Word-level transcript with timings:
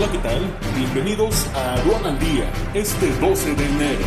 Hola, 0.00 0.12
¿qué 0.12 0.18
tal? 0.18 0.40
Bienvenidos 0.78 1.46
a 1.54 1.74
Aduan 1.74 2.06
al 2.06 2.18
Día, 2.18 2.50
este 2.72 3.10
12 3.20 3.54
de 3.54 3.66
enero. 3.66 4.00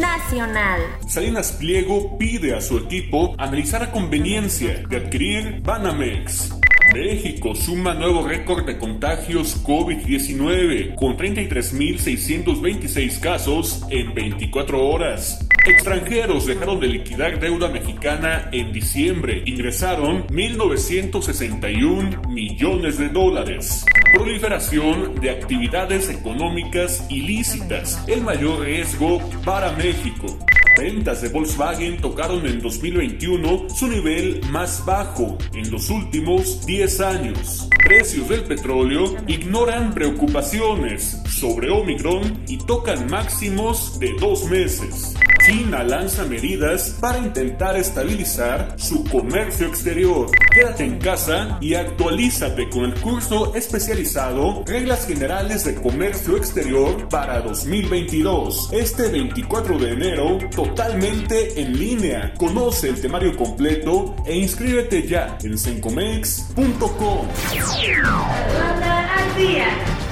Nacional. 0.00 0.80
Salinas 1.06 1.52
Pliego 1.52 2.16
pide 2.16 2.54
a 2.54 2.62
su 2.62 2.78
equipo 2.78 3.34
analizar 3.36 3.82
la 3.82 3.92
conveniencia 3.92 4.82
de 4.88 4.96
adquirir 4.96 5.60
Banamex. 5.60 6.54
México 6.94 7.54
suma 7.54 7.92
nuevo 7.92 8.26
récord 8.26 8.64
de 8.64 8.78
contagios 8.78 9.62
COVID-19 9.62 10.94
con 10.94 11.18
33.626 11.18 13.20
casos 13.20 13.84
en 13.90 14.14
24 14.14 14.88
horas. 14.88 15.46
Extranjeros 15.66 16.46
dejaron 16.46 16.80
de 16.80 16.88
liquidar 16.88 17.38
deuda 17.38 17.68
mexicana 17.68 18.48
en 18.52 18.72
diciembre. 18.72 19.42
Ingresaron 19.44 20.26
1.961 20.28 22.26
millones 22.28 22.96
de 22.96 23.10
dólares. 23.10 23.84
Proliferación 24.12 25.20
de 25.20 25.30
actividades 25.30 26.10
económicas 26.10 27.06
ilícitas. 27.08 28.02
El 28.08 28.22
mayor 28.22 28.60
riesgo 28.60 29.20
para 29.44 29.70
México. 29.72 30.36
Ventas 30.76 31.22
de 31.22 31.28
Volkswagen 31.28 32.00
tocaron 32.00 32.44
en 32.46 32.60
2021 32.60 33.68
su 33.68 33.86
nivel 33.86 34.40
más 34.50 34.84
bajo 34.84 35.38
en 35.54 35.70
los 35.70 35.90
últimos 35.90 36.66
10 36.66 37.00
años. 37.00 37.68
Precios 37.84 38.28
del 38.28 38.42
petróleo 38.42 39.14
ignoran 39.28 39.94
preocupaciones 39.94 41.22
sobre 41.28 41.70
Omicron 41.70 42.42
y 42.48 42.58
tocan 42.58 43.08
máximos 43.08 44.00
de 44.00 44.12
dos 44.18 44.44
meses. 44.46 45.14
China 45.50 45.82
lanza 45.82 46.24
medidas 46.26 46.90
para 47.00 47.18
intentar 47.18 47.76
estabilizar 47.76 48.76
su 48.76 49.02
comercio 49.02 49.66
exterior. 49.66 50.30
Quédate 50.54 50.84
en 50.84 51.00
casa 51.00 51.58
y 51.60 51.74
actualízate 51.74 52.70
con 52.70 52.84
el 52.84 52.94
curso 52.94 53.52
especializado 53.56 54.62
Reglas 54.64 55.08
Generales 55.08 55.64
de 55.64 55.74
Comercio 55.74 56.36
Exterior 56.36 57.08
para 57.08 57.40
2022. 57.40 58.68
Este 58.72 59.08
24 59.08 59.76
de 59.76 59.92
enero, 59.92 60.38
totalmente 60.54 61.60
en 61.60 61.76
línea. 61.76 62.32
Conoce 62.38 62.90
el 62.90 63.00
temario 63.00 63.36
completo 63.36 64.14
e 64.24 64.36
inscríbete 64.36 65.02
ya 65.08 65.36
en 65.42 65.58
sencomex.com. 65.58 67.26